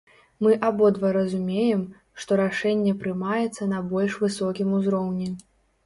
[0.45, 1.83] Мы абодва разумеем,
[2.23, 5.35] што рашэнне прымаецца на больш высокім узроўні.